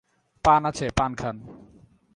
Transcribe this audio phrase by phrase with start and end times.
[0.43, 1.35] পান আছে, পান খান।